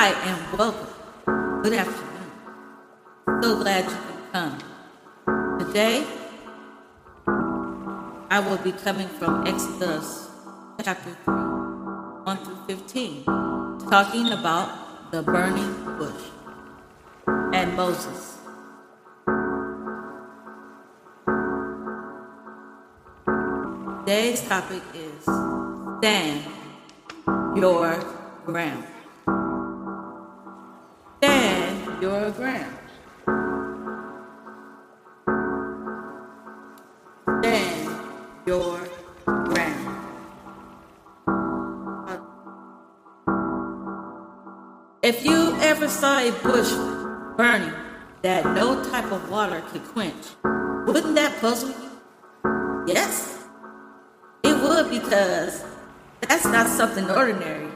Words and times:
Hi 0.00 0.12
and 0.24 0.58
welcome. 0.58 1.60
Good 1.62 1.74
afternoon. 1.74 2.30
So 3.42 3.58
glad 3.60 3.84
you 3.84 3.98
can 4.08 4.22
come. 4.32 5.58
Today, 5.58 6.06
I 8.30 8.40
will 8.40 8.56
be 8.64 8.72
coming 8.72 9.08
from 9.08 9.46
Exodus 9.46 10.30
chapter 10.82 11.12
3, 11.26 11.34
1 12.24 12.36
through 12.38 12.78
15, 12.78 13.24
talking 13.90 14.32
about 14.32 15.12
the 15.12 15.22
burning 15.22 15.74
bush 15.98 16.32
and 17.52 17.76
Moses. 17.76 18.38
Today's 24.06 24.40
topic 24.48 24.82
is 24.94 25.24
stand 26.00 26.40
your 27.54 28.00
ground. 28.46 28.86
Your 38.50 38.80
ground. 39.26 39.86
If 45.02 45.24
you 45.24 45.54
ever 45.60 45.86
saw 45.86 46.18
a 46.18 46.32
bush 46.42 46.72
burning 47.36 47.72
that 48.22 48.44
no 48.44 48.82
type 48.90 49.12
of 49.12 49.30
water 49.30 49.62
could 49.70 49.84
quench, 49.84 50.24
wouldn't 50.42 51.14
that 51.14 51.40
puzzle 51.40 51.68
you? 51.68 51.90
Yes, 52.88 53.38
it 54.42 54.56
would 54.60 54.90
because 54.90 55.62
that's 56.22 56.46
not 56.46 56.66
something 56.66 57.08
ordinary. 57.08 57.70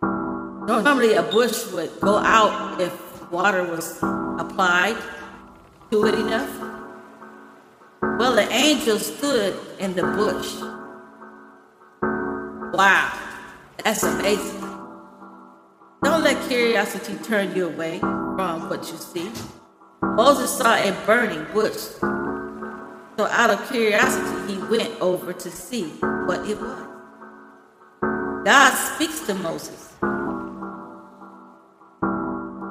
Normally, 0.00 1.12
a 1.20 1.22
bush 1.22 1.70
would 1.72 1.92
go 2.00 2.16
out 2.16 2.80
if 2.80 2.94
water 3.30 3.62
was 3.62 3.98
applied 4.40 4.96
to 5.90 6.06
it 6.06 6.14
enough. 6.14 6.77
Well, 8.02 8.34
the 8.34 8.48
angel 8.52 8.98
stood 8.98 9.58
in 9.78 9.94
the 9.94 10.02
bush. 10.02 10.54
Wow, 12.72 13.12
that's 13.82 14.02
amazing. 14.02 14.60
Don't 16.02 16.22
let 16.22 16.48
curiosity 16.48 17.16
turn 17.24 17.54
you 17.56 17.66
away 17.66 17.98
from 17.98 18.68
what 18.68 18.90
you 18.90 18.98
see. 18.98 19.30
Moses 20.02 20.56
saw 20.56 20.74
a 20.74 20.92
burning 21.04 21.44
bush. 21.52 21.76
So, 23.18 23.26
out 23.26 23.50
of 23.50 23.68
curiosity, 23.68 24.54
he 24.54 24.58
went 24.62 25.00
over 25.00 25.32
to 25.32 25.50
see 25.50 25.88
what 26.26 26.48
it 26.48 26.60
was. 26.60 26.86
God 28.44 28.74
speaks 28.74 29.26
to 29.26 29.34
Moses. 29.34 29.94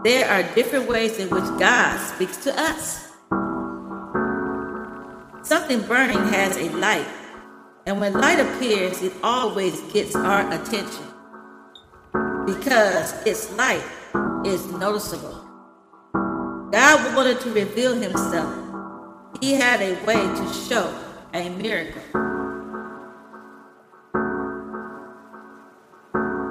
There 0.03 0.29
are 0.29 0.43
different 0.55 0.87
ways 0.87 1.19
in 1.19 1.29
which 1.29 1.43
God 1.59 1.99
speaks 1.99 2.37
to 2.45 2.57
us. 2.57 3.06
Something 5.67 5.89
burning 5.89 6.27
has 6.29 6.55
a 6.55 6.69
light, 6.77 7.05
and 7.85 7.99
when 7.99 8.13
light 8.13 8.39
appears, 8.39 9.01
it 9.01 9.11
always 9.21 9.81
gets 9.91 10.15
our 10.15 10.49
attention 10.49 11.03
because 12.45 13.11
its 13.27 13.51
light 13.57 13.83
is 14.45 14.65
noticeable. 14.71 15.43
God 16.71 17.13
wanted 17.13 17.41
to 17.41 17.51
reveal 17.51 17.93
himself. 17.95 18.55
He 19.41 19.55
had 19.55 19.81
a 19.81 20.01
way 20.05 20.15
to 20.15 20.53
show 20.53 20.97
a 21.33 21.49
miracle. 21.49 22.01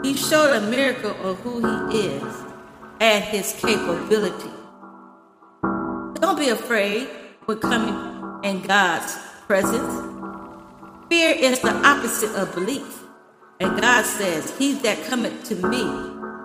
He 0.03 0.13
showed 0.15 0.57
a 0.57 0.61
miracle 0.69 1.17
of 1.27 1.39
who 1.41 1.89
he 1.91 2.01
is 2.01 2.35
and 3.01 3.25
his 3.25 3.55
capability. 3.59 4.51
Don't 6.21 6.39
be 6.39 6.51
afraid 6.51 7.09
when 7.47 7.61
coming 7.61 8.16
in 8.47 8.63
God's 8.63 9.19
presence. 9.49 9.93
Fear 11.09 11.35
is 11.37 11.61
the 11.61 11.75
opposite 11.85 12.31
of 12.37 12.55
belief. 12.55 13.03
And 13.59 13.81
God 13.81 14.05
says, 14.05 14.57
He 14.57 14.75
that 14.87 15.05
cometh 15.07 15.45
to 15.49 15.57
me 15.57 15.83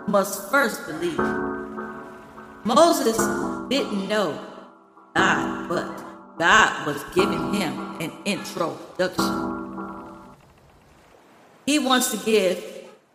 must 0.07 0.49
first 0.49 0.87
believe. 0.87 1.19
Moses 2.63 3.17
didn't 3.69 4.07
know 4.07 4.39
God, 5.15 5.69
but 5.69 5.85
God 6.39 6.87
was 6.87 7.03
giving 7.13 7.53
him 7.53 8.01
an 8.01 8.11
introduction. 8.25 9.59
He 11.67 11.77
wants 11.77 12.09
to 12.11 12.17
give 12.25 12.63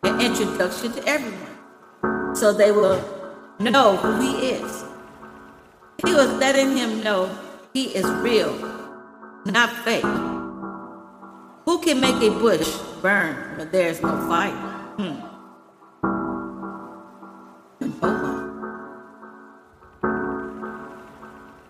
an 0.04 0.20
introduction 0.20 0.92
to 0.92 1.04
everyone 1.08 2.36
so 2.36 2.52
they 2.52 2.70
will 2.70 3.02
know 3.58 3.96
who 3.96 4.20
he 4.20 4.50
is. 4.50 4.84
He 6.04 6.12
was 6.12 6.30
letting 6.34 6.76
him 6.76 7.02
know 7.02 7.26
he 7.76 7.92
is 7.92 8.06
real, 8.24 8.56
not 9.44 9.68
fake. 9.84 10.02
Who 11.66 11.78
can 11.84 12.00
make 12.00 12.16
a 12.22 12.30
bush 12.30 12.74
burn 13.02 13.58
when 13.58 13.70
there 13.70 13.88
is 13.88 14.00
no 14.00 14.16
fire? 14.26 14.56
Hmm. 14.96 15.20
No 17.80 17.88
one. 18.00 18.48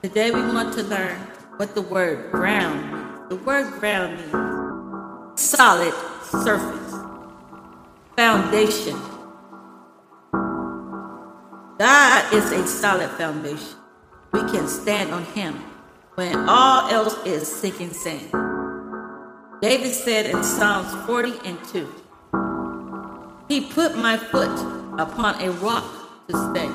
Today 0.01 0.31
we 0.31 0.43
want 0.43 0.75
to 0.75 0.85
learn 0.85 1.19
what 1.57 1.75
the 1.75 1.83
word 1.83 2.31
ground 2.31 2.87
means. 2.93 3.29
The 3.29 3.37
word 3.43 3.73
ground 3.81 4.15
means 4.15 5.41
solid 5.41 5.93
surface, 6.23 6.95
foundation. 8.15 8.97
God 11.81 12.33
is 12.33 12.53
a 12.53 12.65
solid 12.65 13.11
foundation. 13.19 13.75
We 14.31 14.39
can 14.43 14.69
stand 14.69 15.11
on 15.11 15.25
Him 15.35 15.76
when 16.17 16.49
all 16.49 16.89
else 16.89 17.15
is 17.27 17.47
sinking 17.47 17.93
sand. 17.93 18.33
David 19.61 19.93
said 19.93 20.27
in 20.27 20.43
Psalms 20.43 20.93
40 21.07 21.35
and 21.45 21.63
2, 21.65 21.93
He 23.49 23.61
put 23.67 23.97
my 23.99 24.17
foot 24.17 24.51
upon 24.99 25.41
a 25.43 25.51
rock 25.53 25.85
to 26.29 26.51
stay. 26.51 26.69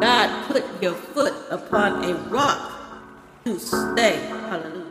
God 0.00 0.46
put 0.46 0.64
your 0.80 0.94
foot 0.94 1.34
upon 1.50 2.04
a 2.04 2.14
rock 2.30 2.72
to 3.44 3.58
stay. 3.58 4.16
Hallelujah. 4.28 4.84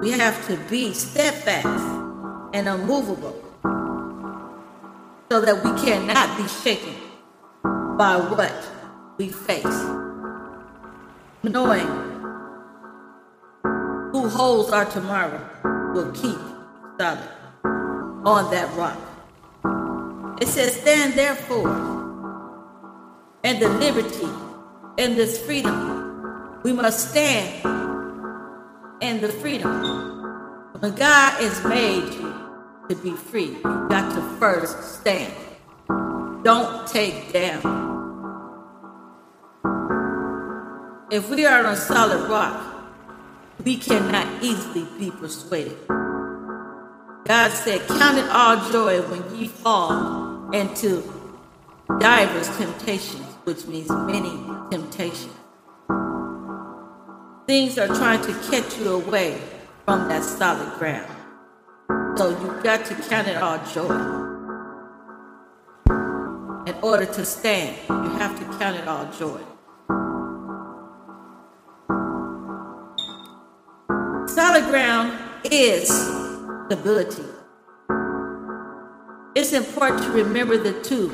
We 0.00 0.12
have 0.12 0.46
to 0.46 0.56
be 0.70 0.94
steadfast 0.94 1.66
and 2.54 2.68
unmovable 2.68 3.34
so 5.28 5.40
that 5.40 5.56
we 5.64 5.70
cannot 5.82 6.36
be 6.36 6.46
shaken 6.46 6.94
by 7.98 8.16
what 8.16 8.54
we 9.18 9.28
face. 9.28 10.09
Knowing 11.42 11.86
who 14.12 14.28
holds 14.28 14.70
our 14.72 14.84
tomorrow 14.84 15.40
will 15.94 16.12
keep 16.12 16.36
solid 16.98 17.28
on 18.26 18.50
that 18.50 18.68
rock. 18.76 18.98
It 20.42 20.48
says, 20.48 20.78
Stand 20.78 21.14
therefore 21.14 21.70
in 23.42 23.58
the 23.58 23.70
liberty 23.70 24.28
and 24.98 25.16
this 25.16 25.42
freedom. 25.42 26.60
We 26.62 26.74
must 26.74 27.08
stand 27.08 27.64
in 29.00 29.22
the 29.22 29.28
freedom. 29.28 29.72
When 30.78 30.94
God 30.94 31.40
has 31.40 31.64
made 31.64 32.12
you 32.12 32.34
to 32.90 32.96
be 32.96 33.12
free, 33.12 33.56
you 33.64 33.86
got 33.88 34.14
to 34.14 34.20
first 34.38 35.00
stand. 35.00 35.32
Don't 36.44 36.86
take 36.86 37.32
down. 37.32 37.89
If 41.10 41.28
we 41.28 41.44
are 41.44 41.66
on 41.66 41.76
solid 41.76 42.30
rock, 42.30 42.86
we 43.64 43.76
cannot 43.76 44.44
easily 44.44 44.86
be 44.96 45.10
persuaded. 45.10 45.76
God 45.88 47.50
said, 47.50 47.84
Count 47.88 48.16
it 48.16 48.30
all 48.30 48.70
joy 48.70 49.02
when 49.02 49.34
ye 49.34 49.48
fall 49.48 50.50
into 50.52 51.02
divers 51.98 52.48
temptations, 52.56 53.26
which 53.42 53.66
means 53.66 53.90
many 53.90 54.30
temptations. 54.70 55.34
Things 57.44 57.76
are 57.76 57.88
trying 57.88 58.22
to 58.22 58.32
catch 58.48 58.78
you 58.78 58.90
away 58.94 59.36
from 59.84 60.08
that 60.08 60.22
solid 60.22 60.78
ground. 60.78 61.10
So 62.16 62.30
you've 62.30 62.62
got 62.62 62.86
to 62.86 62.94
count 62.94 63.26
it 63.26 63.36
all 63.38 63.58
joy. 63.74 63.90
In 66.70 66.76
order 66.82 67.06
to 67.06 67.24
stand, 67.24 67.76
you 67.88 68.10
have 68.18 68.38
to 68.38 68.44
count 68.58 68.76
it 68.76 68.86
all 68.86 69.10
joy. 69.18 69.40
Solid 74.40 74.64
ground 74.70 75.18
is 75.52 75.86
stability. 76.64 77.24
It's 79.34 79.52
important 79.52 80.02
to 80.04 80.12
remember 80.12 80.56
the 80.56 80.72
two 80.82 81.12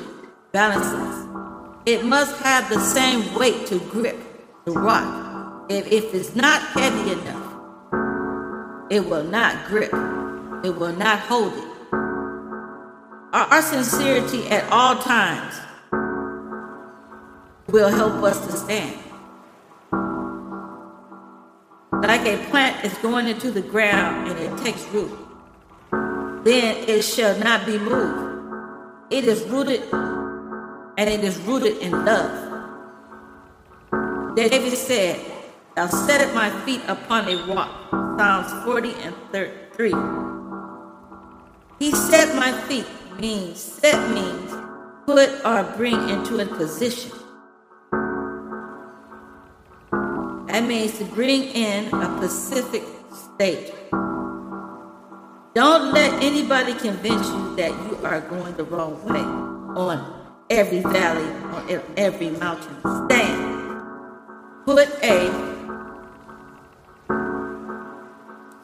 balances. 0.53 1.27
It 1.87 2.05
must 2.05 2.41
have 2.45 2.69
the 2.69 2.79
same 2.79 3.35
weight 3.35 3.67
to 3.67 3.81
grip 3.91 4.17
the 4.65 4.71
rock. 4.71 5.67
If, 5.69 5.91
if 5.91 6.15
it's 6.15 6.37
not 6.37 6.63
heavy 6.69 7.11
enough, 7.11 7.53
it 8.93 9.05
will 9.05 9.25
not 9.25 9.67
grip. 9.67 9.93
It 10.65 10.77
will 10.77 10.95
not 10.95 11.19
hold 11.19 11.53
it. 11.53 11.65
Our, 13.33 13.47
our 13.51 13.63
sincerity 13.63 14.47
at 14.51 14.71
all 14.71 15.03
times 15.03 15.53
will 17.67 17.89
help 17.89 18.23
us 18.23 18.39
to 18.47 18.53
stand. 18.53 19.06
A 22.27 22.37
plant 22.51 22.85
is 22.85 22.93
going 22.99 23.29
into 23.29 23.53
the 23.53 23.63
ground 23.63 24.29
and 24.29 24.39
it 24.39 24.59
takes 24.65 24.85
root, 24.89 25.11
then 26.45 26.77
it 26.89 27.03
shall 27.03 27.39
not 27.39 27.65
be 27.65 27.79
moved. 27.79 28.53
It 29.11 29.25
is 29.25 29.45
rooted 29.45 29.83
and 29.93 31.09
it 31.09 31.23
is 31.23 31.39
rooted 31.43 31.79
in 31.79 31.93
love. 32.05 32.43
David 34.35 34.77
said, 34.77 35.21
Thou 35.77 35.87
set 35.87 36.35
my 36.35 36.51
feet 36.65 36.83
upon 36.89 37.29
a 37.29 37.37
rock. 37.47 37.71
Psalms 38.19 38.65
40 38.65 38.95
and 39.03 39.15
33. 39.31 39.93
He 41.79 41.93
set 41.93 42.35
my 42.35 42.51
feet 42.63 42.87
means, 43.21 43.61
set 43.61 44.11
means 44.11 44.53
put 45.07 45.31
or 45.45 45.63
bring 45.77 46.09
into 46.09 46.41
a 46.41 46.47
position. 46.47 47.13
That 50.57 50.67
means 50.67 50.97
to 50.97 51.05
bring 51.05 51.43
in 51.55 51.93
a 51.93 52.19
Pacific 52.19 52.83
state. 53.13 53.75
Don't 55.55 55.93
let 55.93 56.23
anybody 56.23 56.73
convince 56.73 57.29
you 57.29 57.57
that 57.57 57.73
you 57.73 57.99
are 58.03 58.23
going 58.23 58.57
the 58.57 58.65
wrong 58.65 59.05
way 59.05 59.21
on 59.21 60.01
every 60.49 60.81
valley, 60.81 61.29
on 61.53 61.83
every 61.99 62.31
mountain. 62.31 62.75
Stand. 62.81 63.83
Put 64.65 64.89
a 65.05 65.29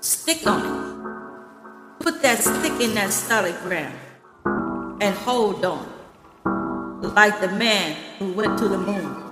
stick 0.00 0.46
on 0.46 0.60
it. 0.64 2.02
Put 2.02 2.22
that 2.22 2.38
stick 2.38 2.80
in 2.80 2.94
that 2.94 3.10
solid 3.12 3.58
ground 3.64 3.98
and 5.02 5.14
hold 5.14 5.62
on. 5.62 5.86
Like 7.02 7.38
the 7.42 7.48
man 7.48 7.96
who 8.18 8.32
went 8.32 8.58
to 8.60 8.68
the 8.68 8.78
moon 8.78 9.31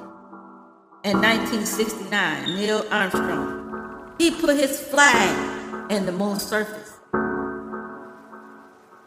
in 1.03 1.17
1969, 1.17 2.45
Neil 2.57 2.85
Armstrong. 2.91 4.13
He 4.19 4.31
put 4.31 4.57
his 4.57 4.79
flag 4.79 5.91
in 5.91 6.05
the 6.05 6.13
moon's 6.13 6.43
surface. 6.45 6.99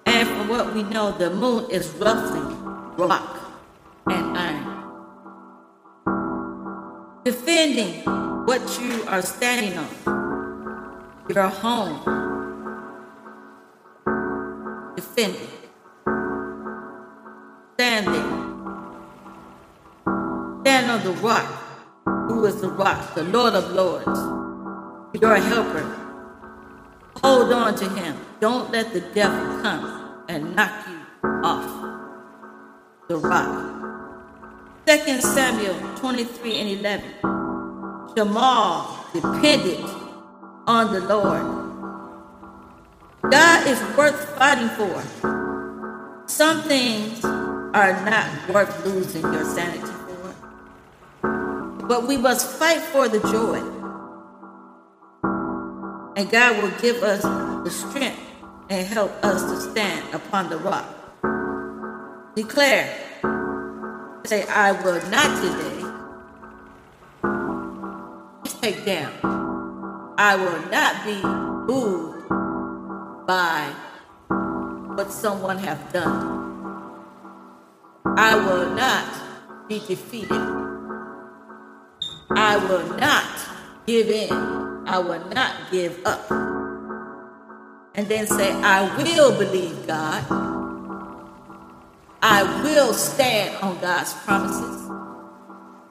And 0.08 0.28
from 0.28 0.50
what 0.50 0.74
we 0.74 0.82
know, 0.82 1.12
the 1.12 1.30
moon 1.30 1.70
is 1.70 1.90
roughly 2.00 2.42
rock 2.98 3.40
and 4.08 4.38
iron. 4.38 4.66
Defending 7.24 8.02
what 8.46 8.62
you 8.82 9.04
are 9.08 9.22
standing 9.22 9.78
on 9.78 9.88
your 11.30 11.48
home. 11.48 12.02
Defend 14.96 15.36
it. 15.36 15.50
Stand 17.76 18.08
there. 18.08 18.54
Stand 20.62 20.92
on 20.92 21.04
the 21.04 21.12
rock. 21.22 21.63
Who 22.34 22.46
is 22.46 22.60
the 22.62 22.70
rock? 22.70 23.14
The 23.14 23.26
Lord 23.26 23.54
of 23.54 23.72
Lords. 23.74 24.20
Your 25.22 25.36
helper. 25.36 25.86
Hold 27.22 27.54
on 27.54 27.76
to 27.76 27.88
him. 27.90 28.18
Don't 28.40 28.72
let 28.72 28.92
the 28.92 29.02
devil 29.02 29.62
come 29.62 30.26
and 30.28 30.56
knock 30.56 30.88
you 30.90 31.30
off 31.44 31.70
the 33.08 33.18
rock. 33.18 33.70
2 34.88 35.22
Samuel 35.22 35.76
23 35.96 36.56
and 36.56 36.70
11. 36.80 37.06
Shammah 38.18 39.06
depended 39.14 39.86
on 40.66 40.92
the 40.92 41.02
Lord. 41.02 41.46
God 43.30 43.68
is 43.68 43.80
worth 43.96 44.36
fighting 44.40 44.70
for. 44.70 45.04
Some 46.28 46.64
things 46.64 47.24
are 47.24 47.94
not 48.10 48.50
worth 48.50 48.84
losing 48.88 49.22
your 49.22 49.46
sanity. 49.46 49.93
But 51.88 52.08
we 52.08 52.18
must 52.18 52.60
fight 52.60 52.82
for 52.82 53.08
the 53.08 53.20
joy. 53.20 53.60
And 56.16 56.30
God 56.30 56.62
will 56.62 56.72
give 56.82 57.04
us 57.04 57.22
the 57.22 57.70
strength 57.70 58.20
and 58.70 58.88
help 58.88 59.12
us 59.24 59.42
to 59.44 59.72
stand 59.72 60.14
upon 60.14 60.50
the 60.50 60.58
rock. 60.58 60.86
Declare, 62.36 62.90
say, 64.26 64.46
I 64.48 64.72
will 64.84 65.02
not 65.10 65.42
today 65.42 65.84
take 68.62 68.86
down 68.86 69.34
I 70.18 70.36
will 70.36 70.70
not 70.70 71.04
be 71.04 71.20
moved 71.74 72.30
by 73.28 73.74
what 74.96 75.12
someone 75.12 75.58
has 75.58 75.80
done. 75.92 76.40
I 78.16 78.36
will 78.36 78.70
not 78.76 79.68
be 79.68 79.80
defeated. 79.80 80.63
I 82.36 82.58
will 82.58 82.98
not 82.98 83.26
give 83.86 84.10
in. 84.10 84.32
I 84.88 84.98
will 85.00 85.24
not 85.30 85.72
give 85.72 86.00
up. 86.06 86.30
And 87.96 88.08
then 88.08 88.26
say, 88.26 88.52
I 88.52 88.96
will 88.98 89.38
believe 89.38 89.86
God. 89.86 90.26
I 92.22 92.44
will 92.64 92.94
stand 92.94 93.56
on 93.58 93.80
God's 93.82 94.14
promises. 94.26 94.90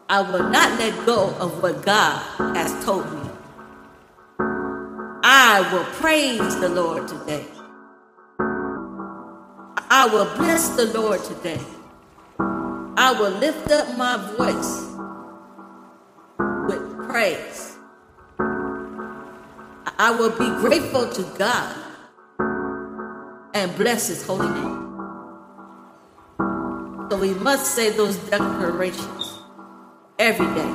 I 0.09 0.21
will 0.23 0.49
not 0.51 0.79
let 0.79 1.07
go 1.07 1.31
of 1.37 1.63
what 1.63 1.83
God 1.83 2.19
has 2.57 2.85
told 2.85 3.11
me. 3.13 3.31
I 5.25 5.69
will 5.73 5.85
praise 6.01 6.59
the 6.61 6.69
Lord 6.69 7.07
today. 7.07 7.47
I 9.95 10.07
will 10.07 10.35
bless 10.37 10.71
the 10.71 10.87
Lord 10.99 11.23
today. 11.23 11.61
I 12.97 13.15
will 13.19 13.31
lift 13.39 13.71
up 13.71 13.97
my 13.97 14.17
voice 14.37 14.92
praise. 17.09 17.77
I 19.99 20.11
will 20.11 20.31
be 20.31 20.49
grateful 20.61 21.09
to 21.09 21.23
God 21.39 21.77
and 23.55 23.75
bless 23.77 24.09
His 24.09 24.27
holy 24.27 24.49
name. 24.49 24.83
So 27.11 27.19
we 27.19 27.35
must 27.35 27.75
say 27.75 27.91
those 27.91 28.17
declarations 28.31 29.39
every 30.19 30.47
day. 30.55 30.75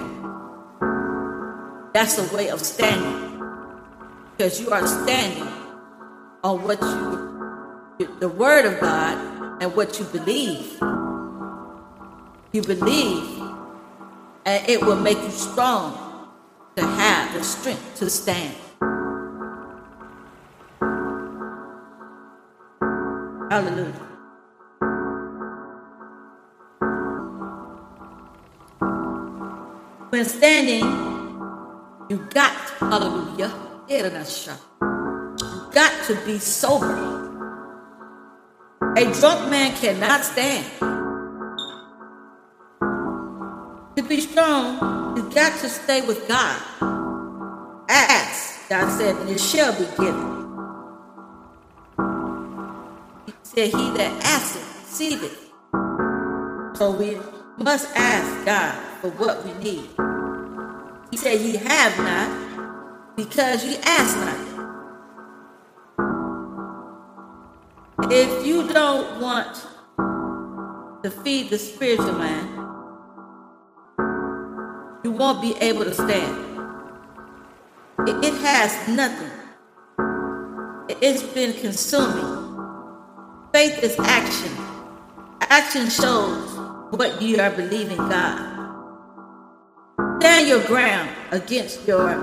That's 1.93 2.17
a 2.19 2.35
way 2.35 2.49
of 2.49 2.61
standing 2.61 3.41
because 4.31 4.61
you 4.61 4.69
are 4.69 4.85
standing 4.85 5.47
on 6.43 6.63
what 6.63 6.79
you, 6.81 8.07
the 8.19 8.29
Word 8.29 8.65
of 8.65 8.79
God, 8.79 9.61
and 9.61 9.75
what 9.75 9.97
you 9.97 10.05
believe. 10.05 10.79
You 12.53 12.61
believe, 12.61 13.41
and 14.45 14.69
it 14.69 14.81
will 14.81 14.95
make 14.95 15.17
you 15.17 15.31
strong 15.31 16.06
to 16.77 16.85
have 16.85 17.33
the 17.33 17.43
strength 17.43 17.95
to 17.95 18.07
stand. 18.07 18.55
Hallelujah. 23.49 23.93
When 30.11 30.25
standing, 30.25 30.85
you 32.09 32.17
got, 32.29 32.53
hallelujah 32.79 33.51
you 33.89 34.11
got 35.71 36.05
to 36.05 36.15
be 36.25 36.37
sober. 36.37 36.93
A 38.97 39.03
drunk 39.19 39.49
man 39.49 39.75
cannot 39.77 40.23
stand. 40.23 40.65
To 43.95 44.03
be 44.07 44.21
strong, 44.21 44.96
got 45.37 45.59
to 45.59 45.69
stay 45.69 46.01
with 46.01 46.27
God. 46.27 46.59
Ask, 47.87 48.67
God 48.69 48.89
said, 48.97 49.15
and 49.17 49.29
it 49.29 49.39
shall 49.39 49.71
be 49.71 49.85
given. 49.95 50.47
He 53.27 53.33
said, 53.43 53.69
He 53.69 53.91
that 53.97 54.23
asketh, 54.23 54.65
receiveth. 54.81 55.51
So 56.75 56.89
we 56.89 57.19
must 57.63 57.95
ask 57.95 58.45
God 58.47 58.73
for 58.99 59.11
what 59.11 59.45
we 59.45 59.53
need. 59.63 59.87
He 61.11 61.17
said, 61.17 61.39
Ye 61.39 61.57
have 61.57 61.95
not 61.99 63.15
because 63.15 63.63
you 63.63 63.77
ask 63.83 64.17
not. 64.17 64.39
If 68.11 68.43
you 68.43 68.67
don't 68.73 69.21
want 69.21 69.67
to 71.03 71.11
feed 71.11 71.51
the 71.51 71.59
spiritual 71.59 72.13
man, 72.13 72.56
won't 75.17 75.41
be 75.41 75.55
able 75.57 75.83
to 75.83 75.93
stand. 75.93 76.45
It, 78.07 78.23
it 78.23 78.33
has 78.41 78.87
nothing. 78.87 79.31
It's 81.01 81.23
been 81.23 81.53
consuming. 81.53 82.45
Faith 83.51 83.83
is 83.83 83.99
action. 83.99 84.51
Action 85.41 85.89
shows 85.89 86.57
what 86.91 87.21
you 87.21 87.39
are 87.39 87.51
believing 87.51 87.97
God. 87.97 88.53
Stand 90.19 90.47
your 90.47 90.63
ground 90.65 91.09
against 91.31 91.87
your 91.87 92.15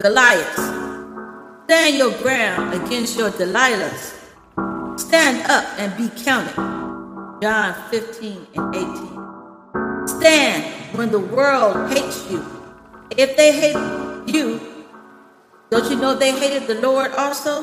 Goliath. 0.00 0.54
Stand 1.64 1.98
your 1.98 2.12
ground 2.22 2.74
against 2.74 3.18
your 3.18 3.30
Delilahs. 3.30 4.14
Stand 4.98 5.50
up 5.50 5.64
and 5.78 5.96
be 5.96 6.08
counted. 6.22 6.54
John 7.42 7.74
15 7.90 8.46
and 8.54 8.74
18. 8.74 9.25
Stand 10.26 10.64
when 10.98 11.12
the 11.12 11.20
world 11.20 11.88
hates 11.92 12.28
you. 12.28 12.44
If 13.16 13.36
they 13.36 13.52
hate 13.52 13.76
you, 14.26 14.60
don't 15.70 15.88
you 15.88 15.94
know 15.94 16.16
they 16.16 16.32
hated 16.32 16.66
the 16.66 16.80
Lord 16.80 17.12
also? 17.12 17.62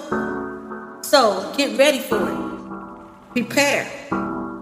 So 1.02 1.54
get 1.58 1.78
ready 1.78 2.00
for 2.00 2.24
it. 2.24 3.34
Prepare. 3.34 3.84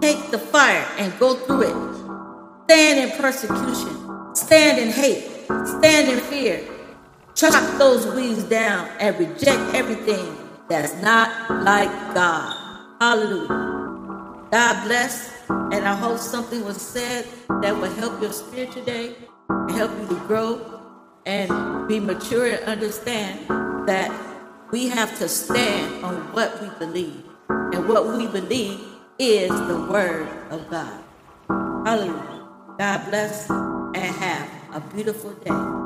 Take 0.02 0.32
the 0.32 0.40
fire 0.40 0.84
and 0.98 1.14
go 1.20 1.36
through 1.36 1.62
it. 1.70 2.64
Stand 2.64 3.00
in 3.02 3.20
persecution. 3.20 4.36
Stand 4.36 4.80
in 4.80 4.90
hate. 4.90 5.46
Stand 5.78 6.10
in 6.10 6.20
fear. 6.22 6.60
Chop 7.36 7.78
those 7.78 8.08
weeds 8.16 8.42
down 8.46 8.90
and 9.00 9.16
reject 9.20 9.76
everything 9.76 10.36
that's 10.68 11.00
not 11.04 11.30
like 11.64 11.92
God. 12.16 12.98
Hallelujah. 13.00 14.50
God 14.50 14.88
bless. 14.88 15.41
And 15.72 15.88
I 15.88 15.96
hope 15.96 16.20
something 16.20 16.64
was 16.64 16.82
said 16.82 17.26
that 17.62 17.76
will 17.76 17.92
help 17.94 18.22
your 18.22 18.34
spirit 18.34 18.72
today, 18.72 19.16
help 19.70 19.92
you 20.00 20.08
to 20.08 20.16
grow 20.28 20.82
and 21.26 21.88
be 21.88 22.00
mature 22.00 22.48
and 22.48 22.64
understand 22.66 23.48
that 23.88 24.12
we 24.72 24.88
have 24.88 25.18
to 25.20 25.28
stand 25.28 26.04
on 26.04 26.16
what 26.34 26.62
we 26.62 26.70
believe. 26.80 27.24
And 27.50 27.88
what 27.88 28.08
we 28.08 28.28
believe 28.28 28.80
is 29.20 29.50
the 29.50 29.88
word 29.90 30.28
of 30.50 30.70
God. 30.70 31.04
Hallelujah. 31.86 32.48
God 32.78 33.06
bless 33.10 33.50
and 33.50 33.98
have 33.98 34.50
a 34.74 34.80
beautiful 34.94 35.32
day. 35.32 35.81